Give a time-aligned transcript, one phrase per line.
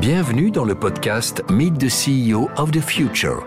[0.00, 3.46] Bienvenue dans le podcast Meet the CEO of the Future,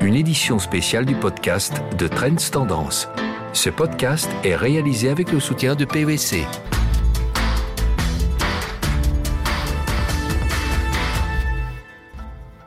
[0.00, 3.06] une édition spéciale du podcast de Trends Tendance.
[3.52, 6.44] Ce podcast est réalisé avec le soutien de PVC.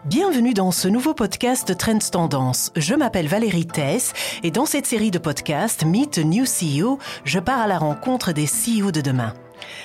[0.06, 2.72] Bienvenue dans ce nouveau podcast Trends Tendance.
[2.78, 7.40] Je m'appelle Valérie Thess et dans cette série de podcasts Meet the New CEO, je
[7.40, 9.34] pars à la rencontre des CEO de demain.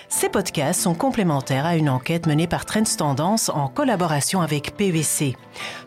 [0.08, 5.36] Ces podcasts sont complémentaires à une enquête menée par Trends Tendance en collaboration avec PVC.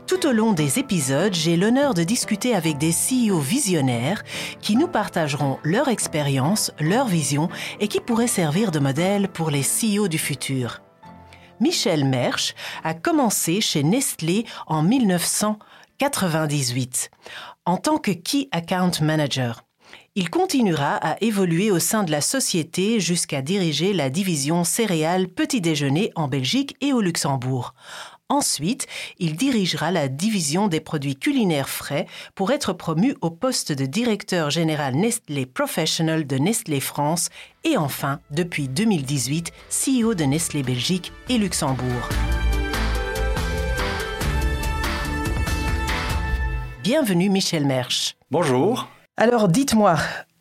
[0.08, 4.24] Tout au long des épisodes, j'ai l'honneur de discuter avec des CEO visionnaires
[4.62, 9.64] qui nous partageront leur expérience, leur vision et qui pourraient servir de modèle pour les
[9.64, 10.82] CEO du futur.
[11.60, 17.10] Michel Mersch a commencé chez Nestlé en 1998
[17.66, 19.64] en tant que Key Account Manager.
[20.16, 25.60] Il continuera à évoluer au sein de la société jusqu'à diriger la division céréales petit
[25.60, 27.74] déjeuner en Belgique et au Luxembourg.
[28.30, 28.86] Ensuite,
[29.18, 34.52] il dirigera la division des produits culinaires frais pour être promu au poste de directeur
[34.52, 37.30] général Nestlé Professional de Nestlé France
[37.64, 42.10] et enfin, depuis 2018, CEO de Nestlé Belgique et Luxembourg.
[46.84, 48.16] Bienvenue Michel Mersch.
[48.30, 48.88] Bonjour.
[49.16, 49.98] Alors dites-moi,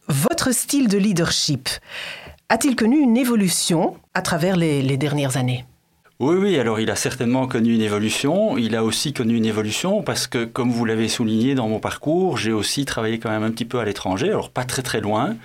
[0.09, 1.69] votre style de leadership
[2.49, 5.67] a-t-il connu une évolution à travers les, dernières années?
[6.21, 8.57] Oui, oui, alors il a certainement connu une évolution.
[8.57, 12.39] Il a aussi connu une évolution parce que, comme vous l'avez souligné dans mon parcours,
[12.39, 15.37] j'ai aussi travaillé quand même un petit peu à l'étranger, alors pas très très loin.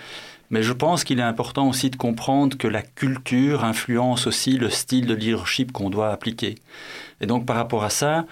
[0.50, 4.70] Mais je pense qu'il est important aussi de comprendre que la culture influence aussi le
[4.70, 6.56] style de leadership qu'on doit appliquer.
[7.20, 8.26] Et donc par rapport à ça,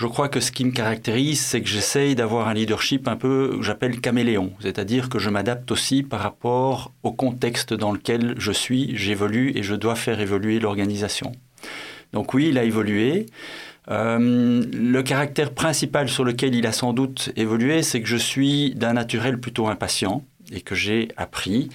[0.00, 3.58] je crois que ce qui me caractérise, c'est que j'essaye d'avoir un leadership un peu,
[3.60, 8.96] j'appelle caméléon, c'est-à-dire que je m'adapte aussi par rapport au contexte dans lequel je suis,
[8.96, 11.32] j'évolue et je dois faire évoluer l'organisation.
[12.14, 13.26] Donc oui, il a évolué.
[13.90, 18.74] Euh, le caractère principal sur lequel il a sans doute évolué, c'est que je suis
[18.74, 21.68] d'un naturel plutôt impatient et que j'ai appris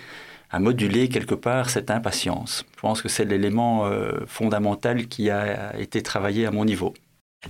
[0.50, 2.66] à moduler quelque part cette impatience.
[2.76, 6.96] Je pense que c'est l'élément euh, fondamental qui a été travaillé à mon niveau.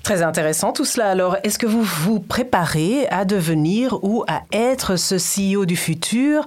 [0.04, 1.10] Très intéressant tout cela.
[1.10, 6.46] Alors, est-ce que vous vous préparez à devenir ou à être ce CEO du futur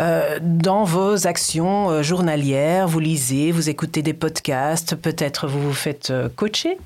[0.00, 2.88] euh, dans vos actions euh, journalières?
[2.88, 6.76] Vous lisez, vous écoutez des podcasts, peut-être vous vous faites euh, coacher?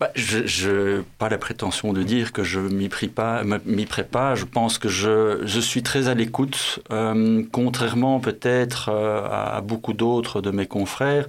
[0.00, 3.44] Bah, je n'ai pas la prétention de dire que je m'y prépare.
[4.36, 6.80] Je pense que je, je suis très à l'écoute,
[7.52, 11.28] contrairement peut-être à beaucoup d'autres de mes confrères.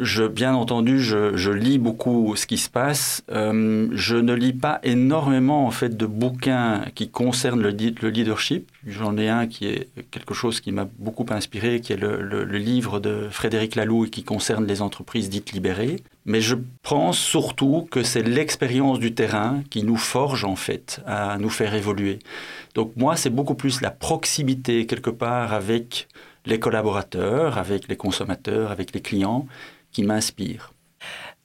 [0.00, 3.22] Bien entendu, je, lis beaucoup ce qui se passe.
[3.30, 8.70] Euh, je ne lis pas énormément en fait de bouquins qui concernent le, leadership.
[8.86, 12.98] J'en ai un qui est quelque chose qui m'a beaucoup inspiré, qui est le, livre
[12.98, 15.96] de Frédéric Laloux qui concerne les entreprises dites libérées.
[16.24, 21.36] Mais je pense surtout que c'est l'expérience du terrain qui nous forge en fait à
[21.38, 22.20] nous faire évoluer.
[22.74, 26.08] Donc moi, c'est beaucoup plus la proximité quelque part avec
[26.46, 29.46] les collaborateurs, avec les consommateurs, avec les clients,
[29.92, 30.72] qui m'inspire.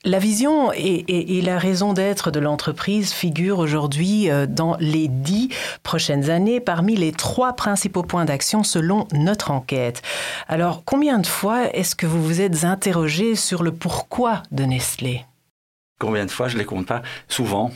[0.05, 5.49] La vision et, la raison d'être de l'entreprise figurent aujourd'hui euh, dans les dix
[5.81, 10.03] prochaines années parmi les trois principaux points d'action selon notre enquête.
[10.47, 15.25] Alors, combien de fois est-ce que vous vous êtes interrogé sur le pourquoi de Nestlé?
[15.99, 17.01] Combien de fois Je ne les compte pas?
[17.27, 17.71] Souvent.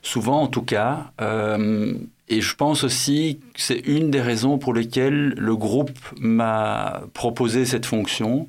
[0.00, 1.10] Souvent, en tout cas.
[1.20, 1.94] Euh,
[2.28, 7.64] et je pense aussi que c'est une des raisons pour lesquelles le groupe m'a proposé
[7.66, 8.46] cette fonction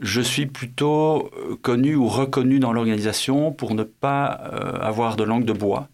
[0.00, 5.24] je suis plutôt euh, connu ou reconnu dans l'organisation pour ne pas euh, avoir de
[5.24, 5.88] langue de bois,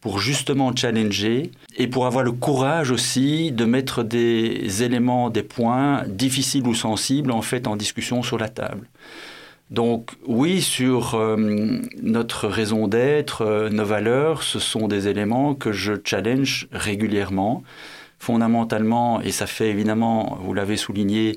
[0.00, 6.02] pour justement challenger et pour avoir le courage aussi de mettre des éléments, des points
[6.08, 8.88] difficiles ou sensibles en fait en discussion sur la table.
[9.70, 11.36] Donc oui, sur euh,
[12.02, 17.62] notre raison d'être, nos valeurs, ce sont des éléments que je challenge régulièrement,
[18.18, 21.36] fondamentalement, et ça fait évidemment, vous l'avez souligné,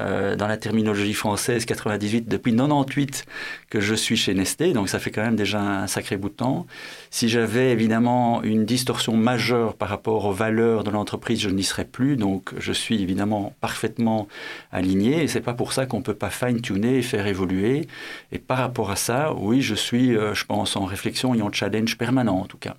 [0.00, 3.24] euh, dans la terminologie française 98 depuis 98
[3.70, 6.34] que je suis chez Nestlé, donc ça fait quand même déjà un sacré bout de
[6.34, 6.66] temps.
[7.10, 11.84] Si j'avais évidemment une distorsion majeure par rapport aux valeurs de l'entreprise, je n'y serais
[11.84, 14.28] plus, donc je suis évidemment parfaitement
[14.72, 17.88] aligné, et c'est pas pour ça qu'on peut pas fine-tuner et faire évoluer.
[18.32, 21.52] Et par rapport à ça, oui, je suis, euh, je pense, en réflexion et en
[21.52, 22.76] challenge permanent en tout cas.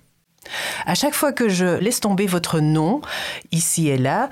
[0.86, 3.00] À chaque fois que je laisse tomber votre nom,
[3.52, 4.30] ici et là,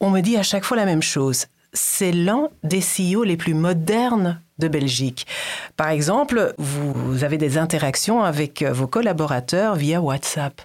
[0.00, 3.54] on me dit à chaque fois la même chose c'est l'un des CEO les plus
[3.54, 5.26] modernes de Belgique.
[5.76, 10.60] Par exemple, vous avez des interactions avec vos collaborateurs via WhatsApp.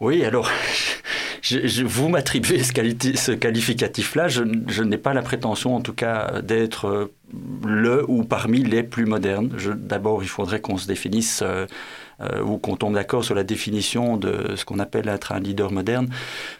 [0.00, 0.50] Oui, alors
[1.42, 4.28] je, vous m'attribuez ce, qualificatif-là.
[4.28, 7.10] Je, n'ai pas la prétention, en tout cas, d'être
[7.64, 9.50] le ou parmi les plus modernes.
[9.76, 11.66] D'abord, il faudrait qu'on se définisse euh,
[12.20, 15.70] euh, ou qu'on tombe d'accord sur la définition de ce qu'on appelle être un leader
[15.70, 16.08] moderne.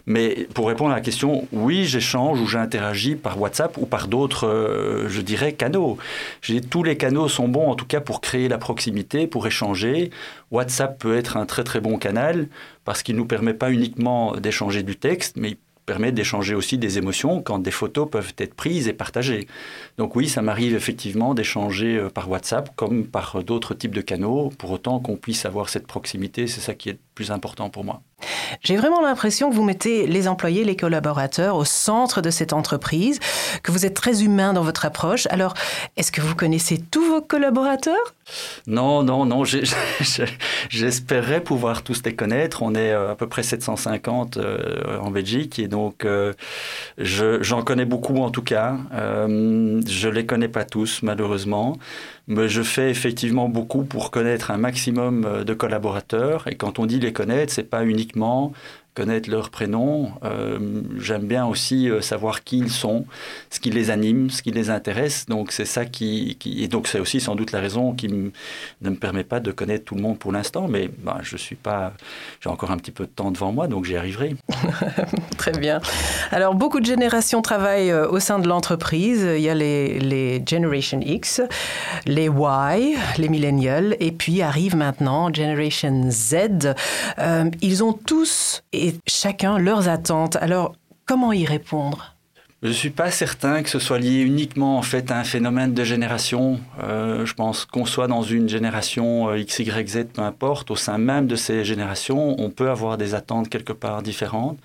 [0.05, 4.47] Mais pour répondre à la question, oui, j'échange ou j'interagis par WhatsApp ou par d'autres,
[4.47, 5.97] euh, je dirais, canaux.
[6.69, 10.11] Tous les canaux sont bons, en tout cas, pour créer la proximité, pour échanger.
[10.51, 12.47] WhatsApp peut être un très très bon canal
[12.85, 15.57] parce qu'il nous permet pas uniquement d'échanger du texte, mais il
[15.89, 19.47] permet d'échanger aussi des émotions quand des photos peuvent être prises et partagées.
[19.97, 24.51] Donc oui, ça m'arrive effectivement d'échanger euh, par WhatsApp comme par d'autres types de canaux,
[24.59, 27.83] pour autant qu'on puisse avoir cette proximité, c'est ça qui est le plus important pour
[27.83, 28.03] moi.
[28.61, 33.19] J'ai vraiment l'impression que vous mettez les employés, les collaborateurs au centre de cette entreprise,
[33.63, 35.27] que vous êtes très humain dans votre approche.
[35.29, 35.53] Alors,
[35.97, 38.15] est-ce que vous connaissez tous vos collaborateurs?
[38.67, 39.43] Non, non, non.
[40.69, 42.61] J'espérais pouvoir tous les connaître.
[42.61, 46.33] On est euh, à peu près 750 euh, en Belgique et donc euh,
[46.97, 48.77] j'en connais beaucoup en tout cas.
[48.97, 51.77] je les connais pas tous malheureusement.
[52.29, 56.47] Je fais effectivement beaucoup pour connaître un maximum de collaborateurs.
[56.47, 58.53] Et quand on dit les connaître, c'est pas uniquement
[58.99, 60.11] connaître leur prénom.
[60.25, 60.59] Euh,
[60.99, 63.05] j'aime bien aussi euh, savoir qui ils sont,
[63.49, 65.25] ce qui les anime, ce qui les intéresse.
[65.27, 68.29] Donc c'est ça qui, et donc c'est aussi sans doute la raison qui ne
[68.81, 70.67] me permet pas de connaître tout le monde pour l'instant.
[70.67, 71.93] Mais bah, je suis pas,
[72.41, 74.35] j'ai encore un petit peu de temps devant moi, donc j'y arriverai.
[75.37, 75.79] Très bien.
[76.31, 79.25] Alors beaucoup de générations travaillent euh, au sein de l'entreprise.
[79.37, 81.41] Il y a les, les Generation X,
[82.05, 86.73] les Y, les Millennials, et puis arrive maintenant Generation Z.
[87.61, 88.61] ils ont tous
[89.07, 90.35] chacun leurs attentes.
[90.37, 90.75] Alors,
[91.05, 92.15] comment y répondre?
[92.61, 95.73] Je ne suis pas certain que ce soit lié uniquement en fait à un phénomène
[95.73, 96.59] de génération.
[96.83, 100.75] Euh, je pense qu'on soit dans une génération euh, X, Y, Z, peu importe, au
[100.75, 104.57] sein même de ces générations, on peut avoir des attentes quelque part différentes.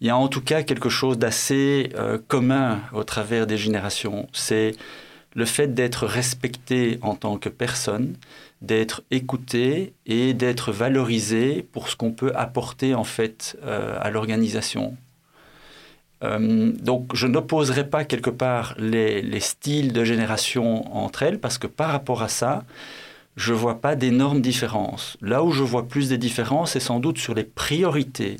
[0.00, 4.26] Il y a en tout cas quelque chose d'assez euh, commun au travers des générations.
[4.32, 4.74] C'est
[5.34, 8.16] le fait d'être respecté en tant que personne,
[8.62, 14.96] d'être écouté et d'être valorisé pour ce qu'on peut apporter en fait euh, à l'organisation.
[16.22, 21.66] Euh, donc je n'opposerai pas quelque part les, styles de génération entre elles parce que
[21.66, 22.64] par rapport à ça,
[23.36, 25.16] je ne vois pas d'énormes différences.
[25.20, 28.36] Là où je vois plus des différences, c'est sans doute sur les priorités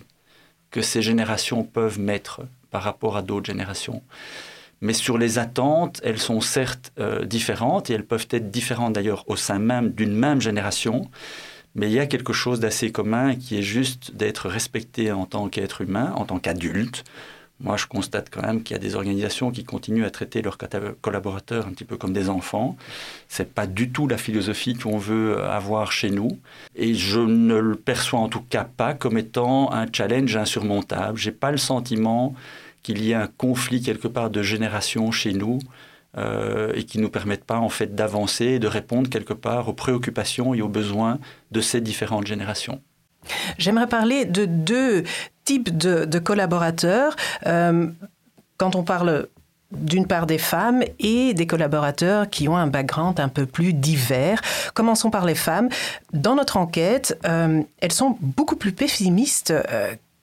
[0.70, 4.02] que ces générations peuvent mettre par rapport à d'autres générations.
[4.82, 9.24] Mais sur les attentes, elles sont certes euh, différentes, et elles peuvent être différentes d'ailleurs
[9.28, 11.08] au sein même d'une même génération,
[11.74, 15.48] mais il y a quelque chose d'assez commun qui est juste d'être respecté en tant
[15.48, 17.04] qu'être humain, en tant qu'adulte.
[17.60, 20.58] Moi, je constate quand même qu'il y a des organisations qui continuent à traiter leurs
[21.00, 22.76] collaborateurs un petit peu comme des enfants.
[23.28, 26.40] C'est pas du tout la philosophie qu'on veut avoir chez nous.
[26.74, 31.16] Et je ne le perçois en tout cas pas comme étant un challenge insurmontable.
[31.16, 32.34] J'ai pas le sentiment
[32.82, 35.58] qu'il y ait un conflit quelque part de génération chez nous
[36.18, 39.68] euh, et qui ne nous permettent pas en fait d'avancer et de répondre quelque part
[39.68, 41.18] aux préoccupations et aux besoins
[41.52, 42.82] de ces différentes générations.
[43.56, 45.04] J'aimerais parler de deux
[45.44, 47.16] types de, collaborateurs.
[47.46, 47.86] Euh,
[48.56, 49.28] quand on parle
[49.70, 54.42] d'une part des femmes et des collaborateurs qui ont un background un peu plus divers.
[54.74, 55.70] Commençons par les femmes.
[56.12, 59.54] Dans notre enquête, euh, elles sont beaucoup plus pessimistes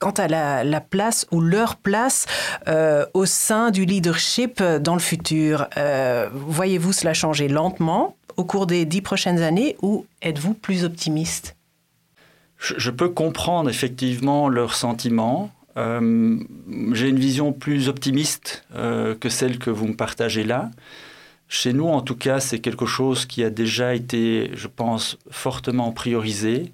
[0.00, 2.26] quant à la, place ou leur place
[2.66, 5.68] euh, au sein du leadership dans le futur.
[5.76, 11.54] Euh, voyez-vous cela changer lentement au cours des dix prochaines années ou êtes-vous plus optimiste?
[12.58, 15.50] Je, peux comprendre effectivement leurs sentiments.
[15.76, 16.38] Euh,
[16.92, 20.70] j'ai une vision plus optimiste que celle que vous me partagez là.
[21.48, 25.90] Chez nous, en tout cas, c'est quelque chose qui a déjà été, je pense, fortement
[25.90, 26.70] priorisé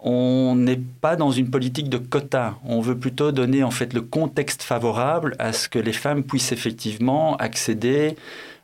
[0.00, 2.54] on n'est pas dans une politique de quotas.
[2.64, 6.52] On veut plutôt donner en fait le contexte favorable à ce que les femmes puissent
[6.52, 8.16] effectivement accéder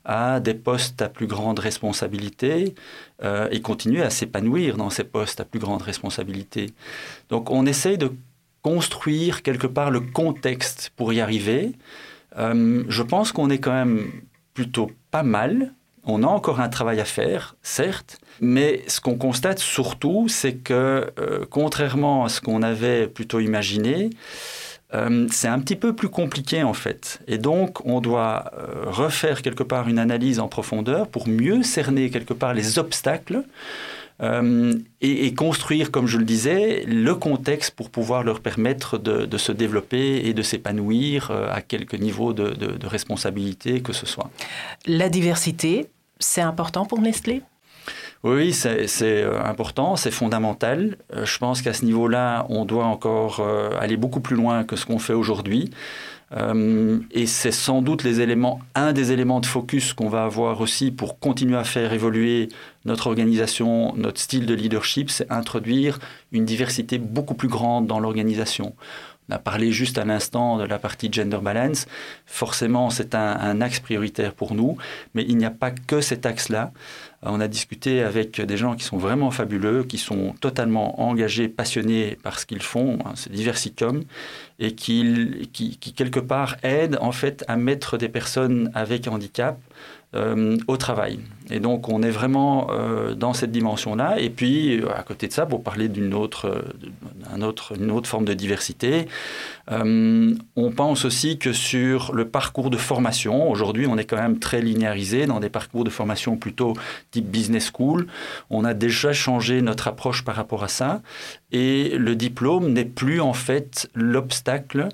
[0.05, 2.75] à des postes à plus grande responsabilité
[3.23, 6.73] euh, et continuer à s'épanouir dans ces postes à plus grande responsabilité.
[7.31, 8.13] Donc on essaye de
[8.63, 11.73] construire quelque part le contexte pour y arriver.
[12.39, 14.11] Euh, je pense qu'on est quand même
[14.53, 15.73] plutôt pas mal
[16.07, 21.11] on a encore un travail à faire, certes, mais ce qu'on constate surtout, c'est que
[21.19, 24.11] euh, contrairement à ce qu'on avait plutôt imaginé,
[24.93, 27.21] euh, c'est un petit peu plus compliqué en fait.
[27.27, 32.11] Et donc, on doit euh, refaire quelque part une analyse en profondeur pour mieux cerner
[32.11, 33.43] quelque part les obstacles
[35.01, 40.29] et, construire, comme je le disais, le contexte pour pouvoir leur permettre de, se développer
[40.29, 44.31] et de s'épanouir à quelque niveau de, de responsabilité que ce soit.
[44.87, 47.43] La diversité, c'est important pour Nestlé?
[48.23, 50.97] Oui, c'est important, c'est fondamental.
[51.13, 53.47] Je pense qu'à ce niveau-là, on doit encore
[53.79, 55.71] aller beaucoup plus loin que ce qu'on fait aujourd'hui.
[56.37, 60.61] Euh, et c'est sans doute les éléments, un des éléments de focus qu'on va avoir
[60.61, 62.49] aussi pour continuer à faire évoluer
[62.85, 65.99] notre organisation, notre style de leadership, c'est introduire
[66.33, 68.75] une diversité beaucoup plus grande dans l'organisation.
[69.29, 71.87] On a parlé juste à l'instant de la partie gender balance.
[72.27, 74.77] Forcément, c'est un, axe prioritaire pour nous,
[75.15, 76.73] mais il n'y a pas que cet axe-là.
[77.23, 82.19] On a discuté avec des gens qui sont vraiment fabuleux, qui sont totalement engagés, passionnés
[82.23, 84.05] par ce qu'ils font, hein, c'est Diversicom,
[84.59, 89.59] et qui, qui, qui, quelque part aident en fait à mettre des personnes avec handicap
[90.15, 91.19] euh, au travail.
[91.51, 94.19] Et donc on est vraiment euh, dans cette dimension-là.
[94.21, 96.65] Et puis à côté de ça, pour parler d'une autre,
[97.43, 99.07] autre, une autre forme de diversité,
[99.73, 104.39] euh, on pense aussi que sur le parcours de formation, aujourd'hui on est quand même
[104.39, 106.75] très linéarisé dans des parcours de formation plutôt
[107.11, 108.07] type business school.
[108.51, 111.03] On a déjà changé notre approche par rapport à ça.
[111.53, 114.89] Et le diplôme n'est plus en fait l'obstacle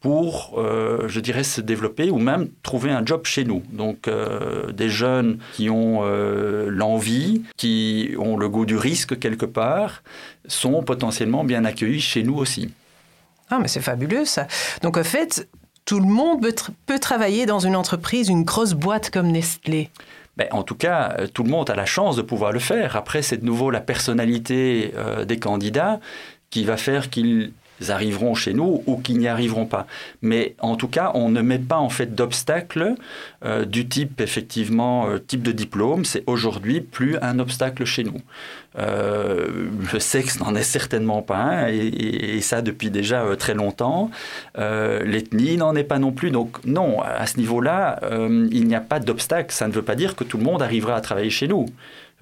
[0.00, 3.62] pour, euh, je dirais, se développer ou même trouver un job chez nous.
[3.72, 9.46] Donc euh, des jeunes qui ont euh, l'envie, qui ont le goût du risque quelque
[9.46, 10.02] part,
[10.46, 12.72] sont potentiellement bien accueillis chez nous aussi.
[13.50, 14.46] Ah, mais c'est fabuleux ça.
[14.82, 15.48] Donc en fait,
[15.84, 16.46] tout le monde
[16.86, 19.90] peut, travailler dans une entreprise, une grosse boîte comme Nestlé.
[20.36, 22.94] Ben, en tout cas, tout le monde a la chance de pouvoir le faire.
[22.94, 24.92] Après, c'est de nouveau la personnalité
[25.26, 25.98] des candidats
[26.50, 27.52] qui va faire qu'ils
[27.88, 29.86] arriveront chez nous ou qui n'y arriveront pas.
[30.22, 32.94] Mais en tout cas, on ne met pas en fait d'obstacle
[33.44, 36.04] euh, du type effectivement euh, type de diplôme.
[36.04, 38.20] C'est aujourd'hui plus un obstacle chez nous.
[38.78, 44.10] Euh, le sexe n'en est certainement pas un, et, ça depuis déjà très longtemps.
[44.56, 46.30] L'ethnie n'en est pas non plus.
[46.30, 48.00] Donc non, à ce niveau-là,
[48.50, 49.52] il n'y a pas d'obstacle.
[49.52, 51.66] Ça ne veut pas dire que tout le monde arrivera à travailler chez nous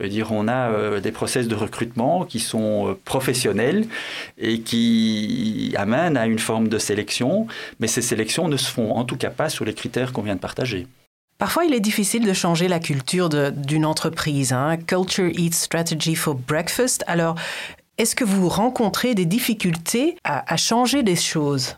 [0.04, 3.86] dire, on a euh, des process de recrutement qui sont euh, professionnels
[4.38, 7.46] et qui amènent à une forme de sélection,
[7.80, 10.34] mais ces sélections ne se font en tout cas pas sur les critères qu'on vient
[10.34, 10.86] de partager.
[11.38, 14.52] Parfois, il est difficile de changer la culture d'une entreprise.
[14.52, 14.78] Hein.
[14.78, 17.04] Culture Eats Strategy for Breakfast.
[17.06, 17.34] Alors,
[17.98, 21.76] est-ce que vous rencontrez des difficultés à changer des choses?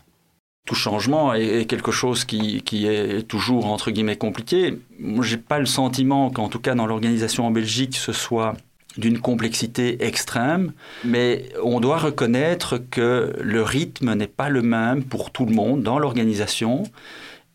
[0.65, 4.79] Tout changement est, quelque chose qui, est toujours entre guillemets compliqué.
[5.21, 8.55] J'ai pas le sentiment qu'en tout cas dans l'organisation en Belgique, ce soit
[8.97, 10.73] d'une complexité extrême,
[11.03, 15.83] mais on doit reconnaître que le rythme n'est pas le même pour tout le monde
[15.83, 16.83] dans l'organisation.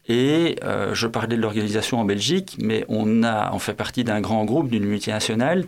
[0.06, 4.20] Et euh, je parlais de l'organisation en Belgique, mais on, a, on fait partie d'un
[4.20, 5.66] grand groupe, d'une multinationale.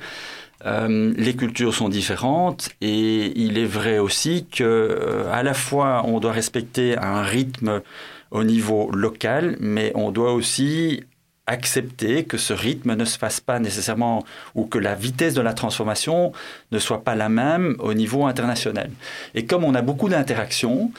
[0.64, 6.02] Euh, les cultures sont différentes et il est vrai aussi que euh, à la fois
[6.06, 7.82] on doit respecter un rythme
[8.30, 11.04] au niveau local, mais on doit aussi
[11.46, 15.52] accepter que ce rythme ne se fasse pas nécessairement ou que la vitesse de la
[15.52, 16.32] transformation
[16.72, 18.90] ne soit pas la même au niveau international.
[19.34, 20.90] Et comme on a beaucoup d'interactions,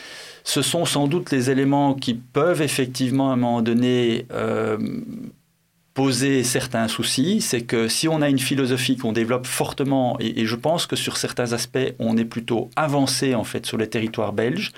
[0.45, 4.77] ce sont sans doute les éléments qui peuvent effectivement à un moment donné euh,
[5.97, 10.55] poser certains soucis, c'est que si on a une philosophie qu'on développe fortement, et, je
[10.55, 14.73] pense que sur certains aspects, on est plutôt avancé en fait sur le territoire belge,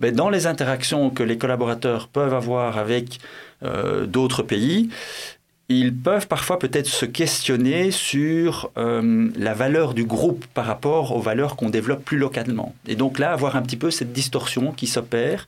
[0.00, 3.18] mais dans les interactions que les collaborateurs peuvent avoir avec
[3.62, 4.90] euh, d'autres pays,
[5.68, 11.20] ils peuvent parfois peut-être se questionner sur euh, la valeur du groupe par rapport aux
[11.20, 12.74] valeurs qu'on développe plus localement.
[12.86, 15.46] Et donc là, avoir un petit peu cette distorsion qui s'opère.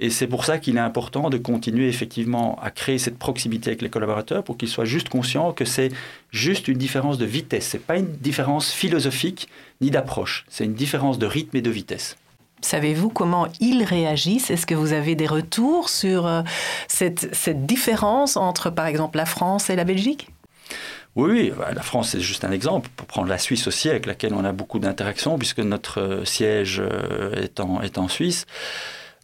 [0.00, 3.82] Et c'est pour ça qu'il est important de continuer effectivement à créer cette proximité avec
[3.82, 5.90] les collaborateurs pour qu'ils soient juste conscients que c'est
[6.30, 7.70] juste une différence de vitesse.
[7.70, 9.48] Ce n'est pas une différence philosophique
[9.80, 10.46] ni d'approche.
[10.48, 12.16] C'est une différence de rythme et de vitesse.
[12.66, 14.50] Savez-vous comment ils réagissent?
[14.50, 16.42] Est-ce que vous avez des retours sur euh,
[16.88, 20.30] cette, différence entre, par exemple, la France et la Belgique?
[21.14, 22.90] Oui, bah, la France, c'est juste un exemple.
[22.96, 26.82] Pour prendre la Suisse aussi, avec laquelle on a beaucoup d'interactions, puisque notre euh, siège
[26.84, 28.46] euh, est en, est en Suisse.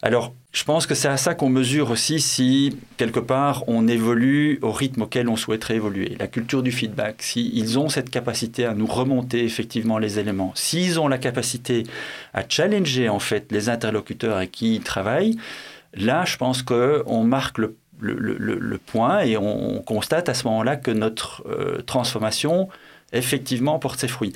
[0.03, 4.59] Alors, je pense que c'est à ça qu'on mesure aussi si, quelque part, on évolue
[4.61, 6.15] au rythme auquel on souhaiterait évoluer.
[6.19, 11.01] La culture du feedback, s'ils ont cette capacité à nous remonter effectivement les éléments, s'ils
[11.01, 11.85] ont la capacité
[12.35, 15.39] à challenger, en fait, les interlocuteurs avec qui ils travaillent,
[15.95, 20.91] là, je pense qu'on marque le, le, point et on, constate à ce moment-là que
[20.91, 22.69] notre euh, transformation,
[23.15, 24.35] effectivement, porte ses fruits.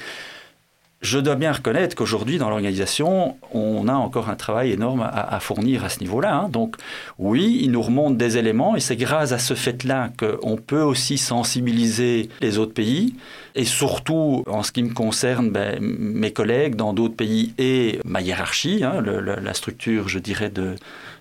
[1.03, 5.85] Je dois bien reconnaître qu'aujourd'hui, dans l'organisation, on a encore un travail énorme à, fournir
[5.85, 6.35] à ce niveau-là.
[6.35, 6.49] Hein.
[6.49, 6.77] Donc,
[7.19, 11.19] oui, il nous remonte des éléments et c'est grâce à ce fait-là qu'on peut aussi
[11.19, 13.15] sensibiliser les autres pays.
[13.55, 18.23] Et surtout, en ce qui me concerne, ben, mes collègues dans d'autres pays et ma
[18.23, 20.77] hiérarchie, hein, la structure, je dirais, de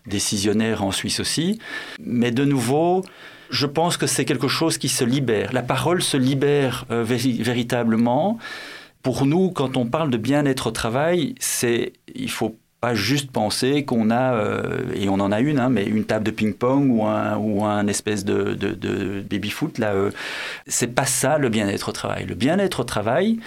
[0.07, 1.59] décisionnaire en Suisse aussi.
[1.99, 3.03] Mais de nouveau,
[3.49, 5.53] je pense que c'est quelque chose qui se libère.
[5.53, 8.37] La parole se libère euh, véritablement
[9.05, 13.85] pour nous, quand on parle de bien-être au travail, c'est il faut pas juste penser
[13.85, 17.05] qu'on a, euh, et on en a une, hein, mais une table de ping-pong ou
[17.05, 18.57] un, ou un espèce de,
[19.29, 19.77] baby-foot.
[19.77, 20.09] Là, euh,
[20.65, 22.25] c'est pas ça le bien-être au travail.
[22.25, 23.37] Le bien-être au travail,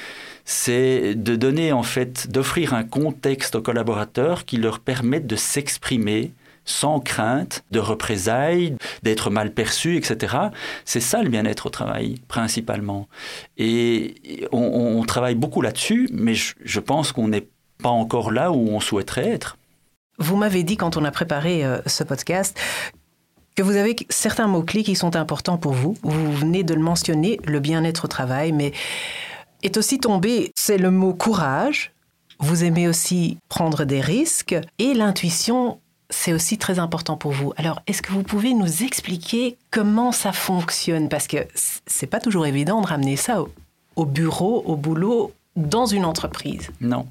[0.45, 6.31] c'est de donner en fait, d'offrir un contexte aux collaborateurs qui leur permette de s'exprimer
[6.69, 10.37] sans crainte de représailles, d'être mal perçu, etc.
[10.85, 13.09] C'est ça le bien-être au travail, principalement.
[13.57, 17.49] Et on, travaille beaucoup là-dessus, mais je, pense qu'on n'est
[17.83, 19.57] pas encore là où on souhaiterait être.
[20.19, 22.59] Vous m'avez dit quand on a préparé euh, ce podcast
[23.57, 25.97] que vous avez certains mots-clés qui sont importants pour vous.
[26.03, 28.73] Vous venez de le mentionner, le bien-être au travail, mais
[29.63, 31.93] est aussi tombé, c'est le mot courage.
[32.41, 37.53] Vous aimez aussi prendre des risques et l'intuition c'est aussi très important pour vous.
[37.57, 41.09] Alors, est-ce que vous pouvez nous expliquer comment ça fonctionne?
[41.09, 41.39] Parce que
[41.87, 43.45] c'est pas toujours évident de ramener ça
[43.97, 46.71] au, bureau, au boulot, dans une entreprise.
[46.81, 47.07] Non.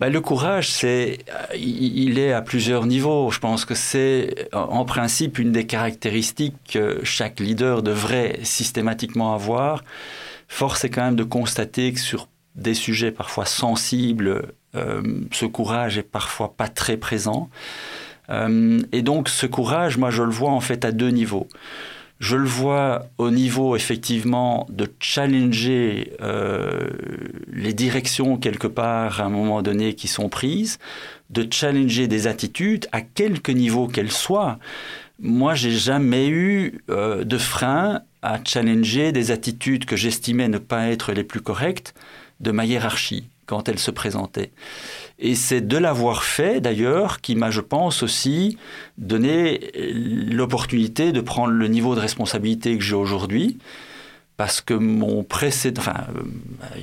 [0.00, 1.18] Bah, le courage, c'est,
[1.56, 3.30] il est à plusieurs niveaux.
[3.30, 9.82] Je pense que c'est en principe une des caractéristiques que chaque leader devrait systématiquement avoir.
[10.46, 14.42] Force est quand même de constater que sur des sujets parfois sensibles, euh,
[14.74, 17.48] ce courage est parfois pas très présent.
[18.30, 21.48] Euh, et donc ce courage, moi je le vois en fait à deux niveaux.
[22.20, 26.88] Je le vois au niveau effectivement de challenger euh,
[27.46, 30.78] les directions quelque part à un moment donné qui sont prises,
[31.30, 34.58] de challenger des attitudes à quelque niveau qu'elles soient.
[35.20, 41.12] Moi, j'ai jamais eu de frein à challenger des attitudes que j'estimais ne pas être
[41.12, 41.92] les plus correctes
[42.40, 44.52] de ma hiérarchie quand elle se présentait.
[45.18, 48.58] Et c'est de l'avoir fait, d'ailleurs, qui m'a, je pense, aussi
[48.98, 53.58] donné l'opportunité de prendre le niveau de responsabilité que j'ai aujourd'hui
[54.38, 56.78] parce que mon précédent, enfin, euh,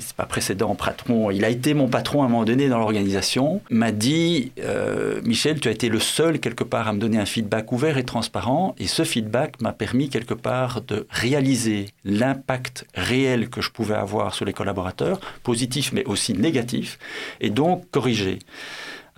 [0.00, 3.62] c'est pas précédent patron, il a été mon patron à un moment donné dans l'organisation,
[3.70, 7.24] m'a dit euh, Michel, tu as été le seul quelque part à me donner un
[7.24, 13.50] feedback ouvert et transparent, et ce feedback m'a permis quelque part de réaliser l'impact réel
[13.50, 16.98] que je pouvais avoir sur les collaborateurs, positif mais aussi négatif,
[17.40, 18.40] et donc corriger.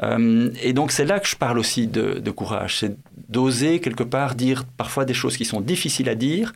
[0.02, 2.94] Euh, et donc c'est là que je parle aussi de, de courage, c'est
[3.30, 6.52] d'oser quelque part dire parfois des choses qui sont difficiles à dire,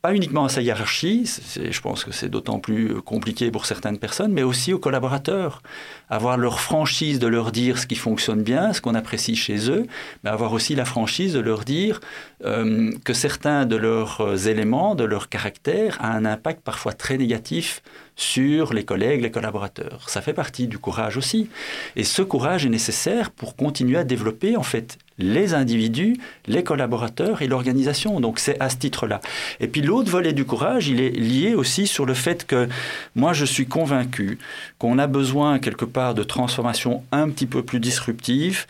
[0.00, 4.32] pas uniquement à sa hiérarchie, je pense que c'est d'autant plus compliqué pour certaines personnes,
[4.32, 5.60] mais aussi aux collaborateurs.
[6.08, 9.86] Avoir leur franchise de leur dire ce qui fonctionne bien, ce qu'on apprécie chez eux,
[10.22, 11.98] mais avoir aussi la franchise de leur dire
[12.44, 17.82] euh, que certains de leurs éléments, de leur caractère, a un impact parfois très négatif
[18.14, 20.08] sur les collègues, les collaborateurs.
[20.08, 21.50] Ça fait partie du courage aussi.
[21.96, 27.42] Et ce courage est nécessaire pour continuer à développer en fait les individus, les collaborateurs
[27.42, 28.20] et l'organisation.
[28.20, 29.20] Donc c'est à ce titre-là.
[29.60, 32.68] Et puis l'autre volet du courage, il est lié aussi sur le fait que
[33.14, 34.38] moi je suis convaincu
[34.78, 38.66] qu'on a besoin quelque part de transformations un petit peu plus disruptives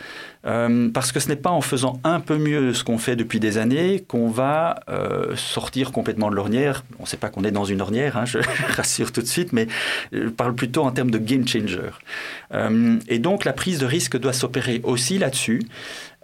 [0.46, 3.40] euh, parce que ce n'est pas en faisant un peu mieux ce qu'on fait depuis
[3.40, 6.84] des années qu'on va euh, sortir complètement de l'ornière.
[6.98, 8.38] On ne sait pas qu'on est dans une ornière, hein, je
[8.76, 9.66] rassure tout de suite, mais
[10.12, 11.90] je parle plutôt en termes de game changer.
[12.54, 15.66] Euh, et donc la prise de risque doit s'opérer aussi là-dessus.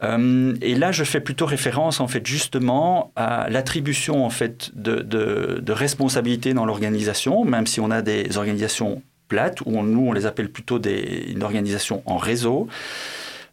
[0.02, 5.00] Euh, et là, je fais plutôt référence en fait justement à l'attribution en fait de,
[5.00, 10.26] de, responsabilités dans l'organisation, même si on a des organisations plates où nous on les
[10.26, 12.68] appelle plutôt des, une organisation en réseau.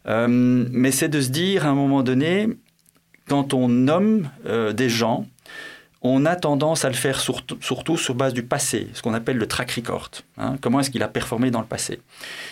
[0.06, 2.48] Euh, mais c'est de se dire à un moment donné,
[3.28, 5.26] quand on nomme euh, des gens,
[6.02, 9.46] on a tendance à le faire surtout, sur base du passé, ce qu'on appelle le
[9.46, 10.10] track record.
[10.36, 10.56] Hein.
[10.60, 12.00] comment est-ce qu'il a performé dans le passé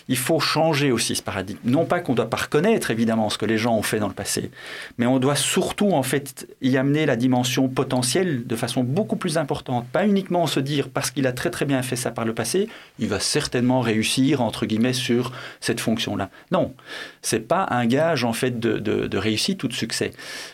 [0.08, 1.58] Il faut changer aussi ce paradigme.
[1.64, 4.06] Non pas qu'on ne doit pas reconnaître évidemment ce que les gens ont fait dans
[4.06, 4.50] le passé,
[4.98, 9.36] mais on doit surtout en fait y amener la dimension potentielle de façon beaucoup plus
[9.36, 9.86] importante.
[9.88, 12.68] Pas uniquement se dire parce qu'il a très très bien fait ça par le passé,
[13.00, 16.30] il va certainement réussir entre guillemets sur cette fonction-là.
[16.52, 16.72] Non,
[17.20, 20.12] c'est pas un gage en fait de, réussite ou de succès.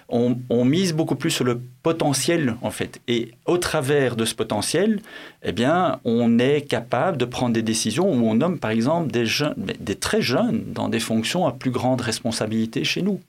[0.09, 2.86] On, on mise beaucoup plus sur le potentiel en fait.
[3.09, 5.01] Et au travers de ce potentiel,
[5.42, 9.27] eh bien, on est capable de prendre des décisions où on nomme par exemple des,
[9.27, 13.20] jeunes, des très jeunes dans des fonctions à plus grande responsabilité chez nous.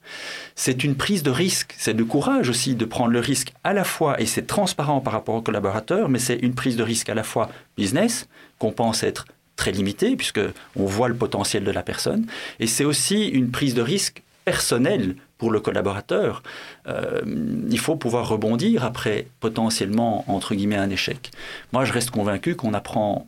[0.55, 3.83] C'est une prise de risque, c'est le courage aussi de prendre le risque à la
[3.83, 7.15] fois, et c'est transparent par rapport aux collaborateurs, mais c'est une prise de risque à
[7.15, 8.27] la fois business,
[8.59, 10.39] qu'on pense être très limité, puisque
[10.75, 12.25] on voit le potentiel de la personne.
[12.59, 16.41] Et c'est aussi une prise de risque personnelle pour le collaborateur.
[16.87, 17.21] Euh,
[17.69, 21.31] il faut pouvoir rebondir après potentiellement, entre guillemets, un échec.
[21.73, 23.27] Moi, je reste convaincu qu'on apprend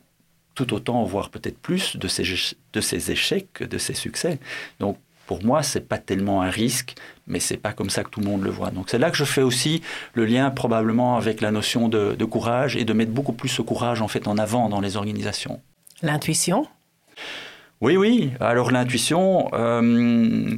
[0.56, 2.24] tout autant, voire peut-être plus, de ces,
[2.72, 4.40] de ces échecs que de ces succès.
[4.80, 6.96] Donc, pour moi, c'est pas tellement un risque,
[7.28, 8.72] mais c'est pas comme ça que tout le monde le voit.
[8.72, 9.82] Donc c'est là que je fais aussi
[10.14, 14.02] le lien probablement avec la notion de, courage et de mettre beaucoup plus ce courage
[14.02, 15.60] en fait en avant dans les organisations.
[16.02, 16.66] L'intuition?
[17.82, 18.32] Oui, oui.
[18.40, 19.50] Alors l'intuition.
[19.54, 20.56] Euh,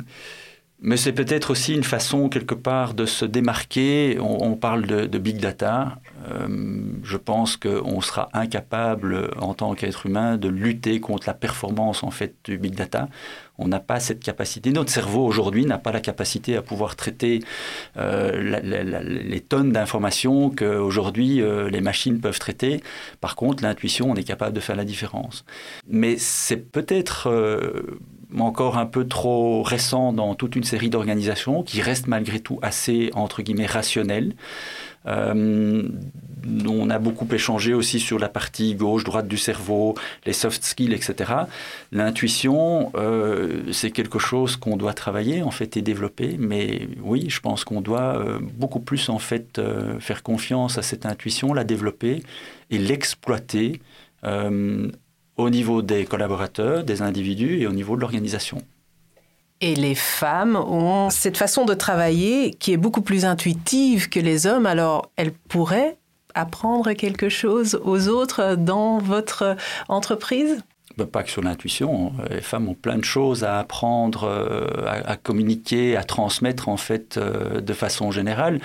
[0.84, 4.17] mais c'est peut-être aussi une façon, quelque part, de se démarquer.
[4.20, 6.00] On, parle de, big data.
[6.28, 6.48] Euh,
[7.04, 12.10] je pense qu'on sera incapable, en tant qu'être humain, de lutter contre la performance, en
[12.10, 13.10] fait, du big data.
[13.60, 14.72] On n'a pas cette capacité.
[14.72, 17.41] Notre cerveau, aujourd'hui, n'a pas la capacité à pouvoir traiter
[17.98, 22.82] euh, les tonnes d'informations qu'aujourd'hui, euh, les machines peuvent traiter.
[23.20, 25.46] Par contre, l'intuition, on est capable de faire la différence.
[25.88, 27.30] Mais c'est peut-être
[28.39, 33.10] encore un peu trop récent dans toute une série d'organisations qui restent malgré tout assez,
[33.13, 34.34] entre guillemets, rationnelles.
[35.08, 35.89] Euh,
[36.67, 41.34] on a beaucoup échangé aussi sur la partie gauche-droite du cerveau, les soft skills, etc.
[41.91, 46.36] L'intuition, euh, c'est quelque chose qu'on doit travailler en fait et développer.
[46.39, 49.62] Mais oui, je pense qu'on doit euh, beaucoup plus en fait
[50.00, 52.24] faire confiance à cette intuition, la développer
[52.70, 53.82] et l'exploiter
[55.38, 58.62] au niveau des collaborateurs, des individus et au niveau de l'organisation.
[59.62, 64.48] Et les femmes ont cette façon de travailler qui est beaucoup plus intuitive que les
[64.48, 65.98] hommes, alors elles pourraient
[66.34, 69.56] apprendre quelque chose aux autres dans votre
[69.88, 70.63] entreprise?
[70.98, 72.13] Bah, pas que sur l'intuition.
[72.30, 77.17] Les femmes ont plein de choses à apprendre, euh, à, communiquer, à transmettre en fait
[77.17, 78.60] euh, de façon générale.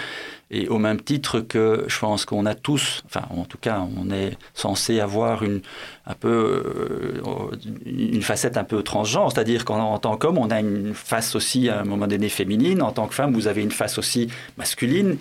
[0.50, 4.10] Et au même titre que je pense qu'on a tous, enfin en tout cas on
[4.12, 5.60] est censé avoir une,
[6.06, 7.50] un peu, euh,
[7.84, 11.80] une facette un peu transgenre, c'est-à-dire qu'en tant qu'homme on a une face aussi à
[11.80, 15.16] un moment donné féminine, en tant que femme vous avez une face aussi masculine,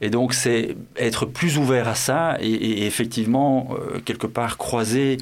[0.00, 3.74] et donc c'est être plus ouvert à ça et, effectivement
[4.06, 5.18] quelque part croiser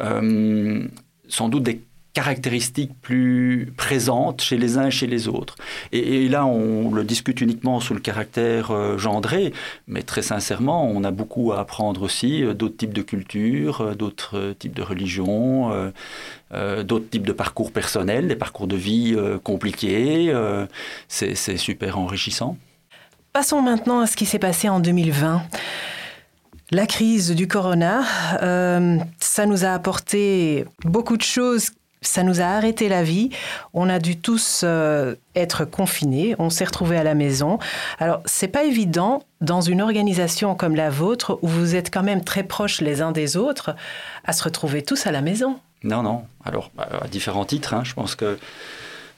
[0.00, 0.86] euh,
[1.28, 1.80] sans doute des
[2.18, 5.54] caractéristiques plus présentes chez les uns et chez les autres.
[5.92, 9.52] Et, là, on le discute uniquement sous le caractère euh, gendré,
[9.86, 14.52] mais très sincèrement, on a beaucoup à apprendre aussi euh, d'autres types de cultures, d'autres
[14.58, 15.70] types de religions,
[16.50, 20.34] d'autres types de parcours personnels, des parcours de vie compliqués.
[21.06, 22.56] C'est super enrichissant.
[23.32, 25.42] Passons maintenant à ce qui s'est passé en 2020.
[26.70, 28.02] La crise du corona,
[28.42, 33.30] euh, ça nous a apporté beaucoup de choses ça nous a arrêté la vie.
[33.74, 36.34] On a dû tous euh, être confinés.
[36.38, 37.58] On s'est retrouvés à la maison.
[37.98, 42.24] Alors, c'est pas évident dans une organisation comme la vôtre où vous êtes quand même
[42.24, 43.74] très proches les uns des autres
[44.24, 45.58] à se retrouver tous à la maison.
[45.84, 46.24] Non, non.
[46.44, 47.82] Alors, bah, à différents titres, hein.
[47.84, 48.38] je pense que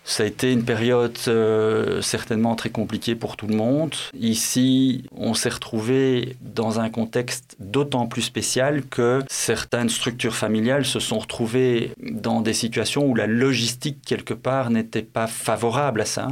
[0.05, 3.95] ça a été une période euh, certainement très compliquée pour tout le monde.
[4.19, 11.01] Ici, on s'est retrouvé dans un contexte d'autant plus spécial que certaines structures familiales se
[11.01, 16.29] sont retrouvées dans des situations où la logistique, quelque part, n'était pas favorable à ça.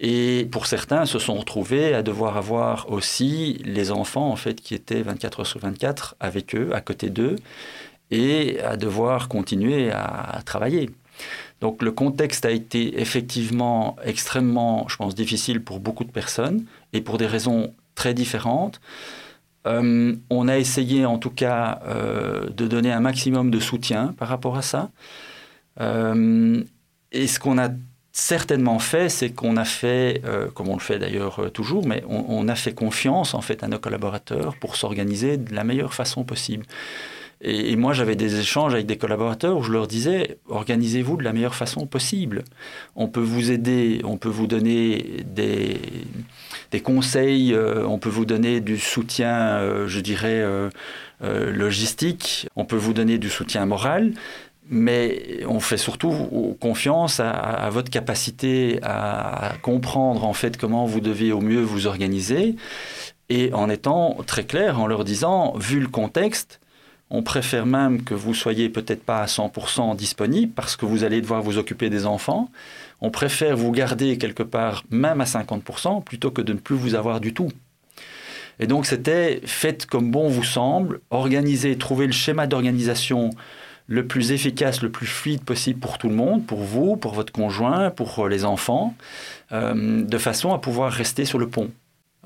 [0.00, 4.74] Et pour certains, se sont retrouvés à devoir avoir aussi les enfants, en fait, qui
[4.74, 7.36] étaient 24 heures sur 24 avec eux, à côté d'eux,
[8.10, 10.90] et à devoir continuer à travailler.
[11.60, 17.00] Donc le contexte a été effectivement extrêmement, je pense, difficile pour beaucoup de personnes et
[17.00, 18.80] pour des raisons très différentes.
[19.66, 24.28] Euh, on a essayé en tout cas euh, de donner un maximum de soutien par
[24.28, 24.90] rapport à ça.
[25.80, 26.62] Euh,
[27.12, 27.68] et ce qu'on a
[28.12, 30.22] certainement fait, c'est qu'on a fait,
[30.54, 33.78] comme on le fait d'ailleurs toujours, mais on, a fait confiance en fait à nos
[33.78, 36.66] collaborateurs pour s'organiser de la meilleure façon possible.
[37.40, 41.32] Et, moi, j'avais des échanges avec des collaborateurs où je leur disais, organisez-vous de la
[41.32, 42.42] meilleure façon possible.
[42.96, 45.80] On peut vous aider, on peut vous donner des,
[46.72, 50.70] des conseils, euh, on peut vous donner du soutien, euh, je dirais, euh,
[51.20, 54.14] logistique, on peut vous donner du soutien moral,
[54.68, 61.32] mais on fait surtout confiance à, votre capacité à, comprendre en fait comment vous devez
[61.32, 62.56] au mieux vous organiser
[63.30, 66.60] et en étant très clair, en leur disant, vu le contexte,
[67.10, 71.20] on préfère même que vous soyez peut-être pas à 100% disponible parce que vous allez
[71.20, 72.50] devoir vous occuper des enfants.
[73.00, 76.94] On préfère vous garder quelque part même à 50% plutôt que de ne plus vous
[76.94, 77.50] avoir du tout.
[78.60, 83.30] Et donc c'était faites comme bon vous semble, organisez, trouvez le schéma d'organisation
[83.86, 87.32] le plus efficace, le plus fluide possible pour tout le monde, pour vous, pour votre
[87.32, 88.94] conjoint, pour les enfants,
[89.52, 91.70] euh, de façon à pouvoir rester sur le pont.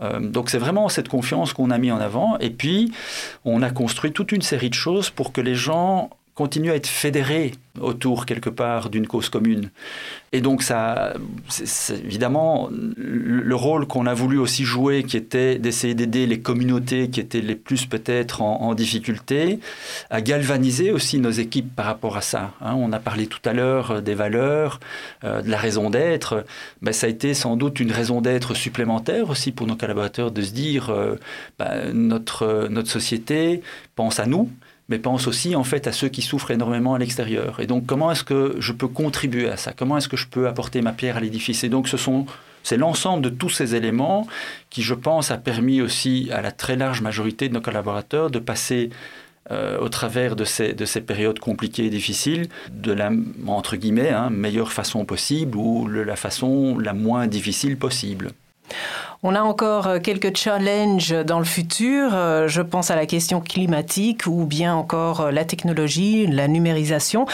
[0.00, 2.38] Euh, donc c'est vraiment cette confiance qu'on a mis en avant.
[2.38, 2.92] Et puis,
[3.44, 6.86] on a construit toute une série de choses pour que les gens continuent à être
[6.86, 9.70] fédérés autour quelque part d'une cause commune.
[10.32, 11.14] Et donc ça,
[12.04, 17.20] évidemment le rôle qu'on a voulu aussi jouer, qui était d'essayer d'aider les communautés qui
[17.20, 19.58] étaient les plus peut-être en, difficulté,
[20.10, 22.52] à galvaniser aussi nos équipes par rapport à ça.
[22.60, 22.74] Hein.
[22.76, 24.80] on a parlé tout à l'heure des valeurs,
[25.24, 26.44] euh, de la raison d'être.
[26.80, 30.42] Ben, ça a été sans doute une raison d'être supplémentaire aussi pour nos collaborateurs de
[30.42, 31.16] se dire euh,
[31.58, 33.62] ben, notre, notre société
[33.94, 34.50] pense à nous
[34.92, 37.60] mais pense aussi en fait à ceux qui souffrent énormément à l'extérieur.
[37.60, 39.72] Et donc comment est-ce que je peux contribuer à ça?
[39.72, 41.64] Comment est-ce que je peux apporter ma pierre à l'édifice?
[41.64, 42.26] Et donc ce sont
[42.62, 44.28] c'est l'ensemble de tous ces éléments
[44.70, 48.38] qui, je pense, a permis aussi à la très large majorité de nos collaborateurs de
[48.38, 48.90] passer
[49.50, 53.10] euh, au travers de ces, de ces périodes compliquées et difficiles de la,
[53.46, 58.30] entre guillemets, hein, meilleure façon possible ou la façon la moins difficile possible.
[59.24, 62.12] On a encore euh, quelques challenges dans le futur.
[62.12, 67.26] Euh, je pense à la question climatique ou bien encore euh, la technologie, la numérisation.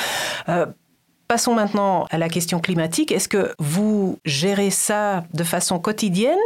[1.29, 3.13] Passons maintenant à la question climatique.
[3.13, 6.39] Est-ce que vous gérez ça de façon quotidienne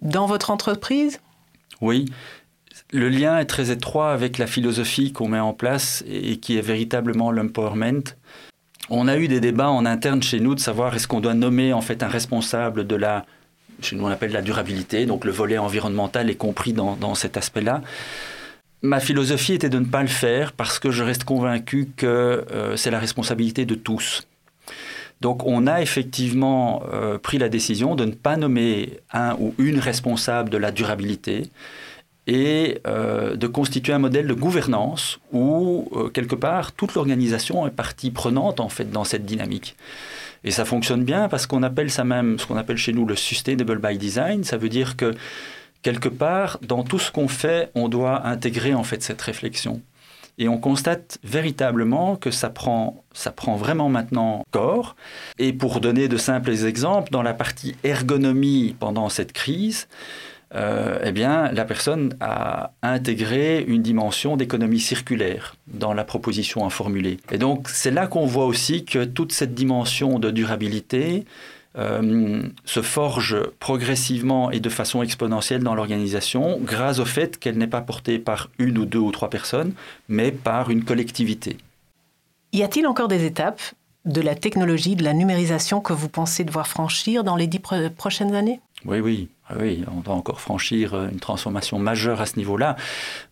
[0.00, 1.20] dans votre entreprise?
[1.82, 2.06] Oui.
[2.90, 6.62] Le lien est très étroit avec la philosophie qu'on met en place et qui est
[6.62, 8.14] véritablement l'empowerment.
[8.88, 11.74] On a eu des débats en interne chez nous de savoir est-ce qu'on doit nommer
[11.74, 13.26] en fait un responsable de la
[13.84, 17.82] chez nous on appelle la durabilité, donc le volet environnemental est compris dans, cet aspect-là.
[18.82, 22.76] Ma philosophie était de ne pas le faire parce que je reste convaincu que euh,
[22.76, 24.26] c'est la responsabilité de tous.
[25.20, 29.78] Donc on a effectivement euh, pris la décision de ne pas nommer un ou une
[29.78, 31.50] responsable de la durabilité
[32.26, 38.10] et euh, de constituer un modèle de gouvernance où, quelque part, toute l'organisation est partie
[38.10, 39.76] prenante en fait dans cette dynamique.
[40.44, 43.16] Et ça fonctionne bien parce qu'on appelle ça même, ce qu'on appelle chez nous le
[43.16, 44.44] sustainable by design.
[44.44, 45.14] Ça veut dire que
[45.82, 49.82] quelque part, dans tout ce qu'on fait, on doit intégrer en fait cette réflexion.
[50.38, 54.96] Et on constate véritablement que ça prend, ça prend vraiment maintenant corps.
[55.38, 59.86] Et pour donner de simples exemples, dans la partie ergonomie pendant cette crise,
[60.54, 66.70] euh, eh bien, la personne a intégré une dimension d'économie circulaire dans la proposition à
[66.70, 67.18] formuler.
[67.30, 71.24] Et donc, c'est là qu'on voit aussi que toute cette dimension de durabilité
[71.78, 77.68] euh, se forge progressivement et de façon exponentielle dans l'organisation grâce au fait qu'elle n'est
[77.68, 79.72] pas portée par une ou deux ou trois personnes,
[80.08, 81.58] mais par une collectivité.
[82.52, 83.62] Y a-t-il encore des étapes
[84.04, 88.34] de la technologie, de la numérisation que vous pensez devoir franchir dans les dix prochaines
[88.34, 88.60] années?
[88.84, 89.28] Oui, oui.
[89.48, 92.76] Ah oui, on doit encore franchir euh, une transformation majeure à ce niveau-là.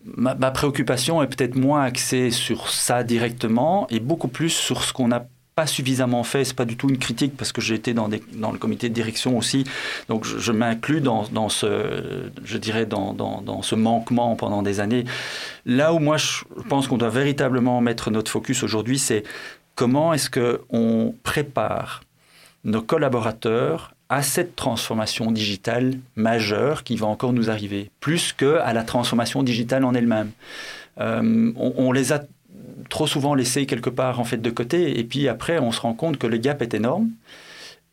[0.04, 5.08] Ma, préoccupation est peut-être moins axée sur ça directement et beaucoup plus sur ce qu'on
[5.08, 6.44] n'a pas suffisamment fait.
[6.44, 9.38] C'est pas du tout une critique parce que j'ai été dans, le comité de direction
[9.38, 9.64] aussi,
[10.08, 15.04] donc je, m'inclus dans, ce, je dirais, dans, ce manquement pendant des années.
[15.66, 19.22] Là où moi je pense qu'on doit véritablement mettre notre focus aujourd'hui, c'est
[19.76, 22.02] comment est-ce que on prépare
[22.64, 28.82] nos collaborateurs à cette transformation digitale majeure qui va encore nous arriver, plus qu'à la
[28.82, 30.30] transformation digitale en elle-même.
[30.98, 32.22] Euh, on, les a
[32.88, 35.94] trop souvent laissés quelque part en fait de côté, et puis après on se rend
[35.94, 37.10] compte que le gap est énorme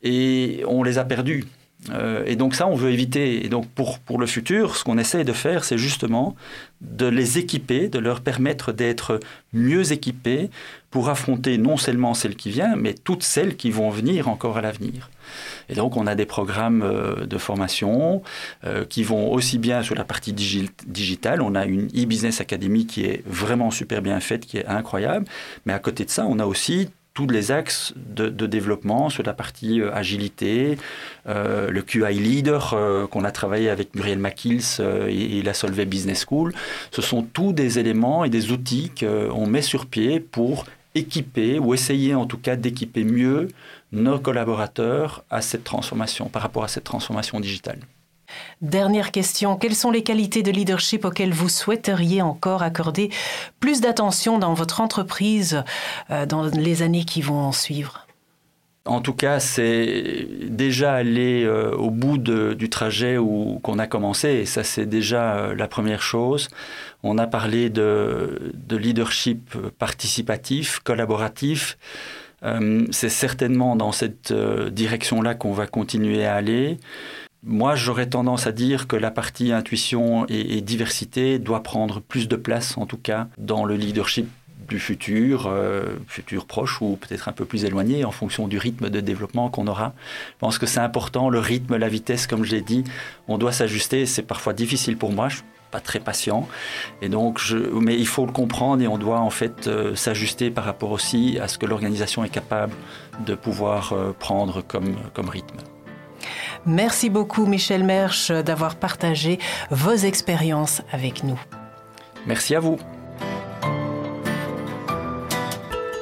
[0.03, 1.45] et on les a perdus.
[1.91, 3.45] Euh, et donc ça, on veut éviter.
[3.45, 6.35] Et donc pour, pour le futur, ce qu'on essaie de faire, c'est justement
[6.81, 9.19] de les équiper, de leur permettre d'être
[9.53, 10.49] mieux équipés
[10.89, 14.61] pour affronter non seulement celles qui viennent, mais toutes celles qui vont venir encore à
[14.61, 15.09] l'avenir.
[15.69, 18.21] Et donc, on a des programmes euh, de formation
[18.63, 21.41] euh, qui vont aussi bien sur la partie digitale.
[21.41, 25.25] On a une e-business academy qui est vraiment super bien faite, qui est incroyable.
[25.65, 29.33] Mais à côté de ça, on a aussi tous les axes de, développement sur la
[29.33, 30.77] partie euh, agilité,
[31.25, 32.75] le QI Leader
[33.09, 36.53] qu'on a travaillé avec Muriel McKills et, et, la Solvay Business School.
[36.91, 41.73] Ce sont tous des éléments et des outils qu'on met sur pied pour équiper ou
[41.73, 43.49] essayer en tout cas d'équiper mieux
[43.95, 47.79] nos collaborateurs à cette transformation, par rapport à cette transformation digitale.
[48.61, 53.09] Dernière question, quelles sont les qualités de leadership auxquelles vous souhaiteriez encore accorder
[53.59, 55.63] plus d'attention dans votre entreprise
[56.09, 58.05] euh, dans les années qui vont suivre?
[58.87, 63.17] En tout cas, c'est déjà aller euh, au bout du trajet
[63.63, 66.49] qu'on a commencé, et ça c'est déjà euh, la première chose.
[67.01, 71.77] On a parlé de, de leadership participatif, collaboratif.
[72.45, 76.77] Euh, c'est certainement dans cette euh, direction-là qu'on va continuer à aller.
[77.43, 82.35] Moi, j'aurais tendance à dire que la partie intuition et, diversité doit prendre plus de
[82.35, 84.27] place, en tout cas, dans le leadership
[84.67, 88.89] du futur, euh, futur proche ou peut-être un peu plus éloigné en fonction du rythme
[88.89, 89.93] de développement qu'on aura.
[90.29, 92.83] Je pense que c'est important, le rythme, la vitesse, comme je l'ai dit,
[93.27, 94.07] on doit s'ajuster.
[94.07, 95.27] C'est parfois difficile pour moi
[95.75, 96.47] pas très patient.
[97.01, 100.49] Et donc, je, mais il faut le comprendre et on doit en fait euh, s'ajuster
[100.49, 102.73] par rapport aussi à ce que l'organisation est capable
[103.25, 105.57] de pouvoir euh, prendre comme, comme rythme.
[106.65, 109.37] Merci beaucoup Michel Mersch d'avoir partagé
[109.69, 111.39] vos expériences avec nous.
[112.25, 112.77] Merci à vous.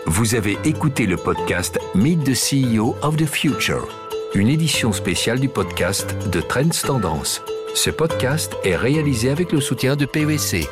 [0.05, 3.87] Vous avez écouté le podcast Meet the CEO of the Future,
[4.35, 7.41] une édition spéciale du podcast de Trends Tendance.
[7.75, 10.67] Ce podcast est réalisé avec le soutien de PwC.